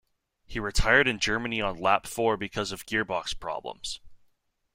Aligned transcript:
He 0.47 0.59
retired 0.59 1.07
in 1.07 1.19
Germany 1.19 1.61
on 1.61 1.77
lap 1.79 2.07
four 2.07 2.35
because 2.35 2.71
of 2.71 2.87
gearbox 2.87 3.39
problems. 3.39 3.99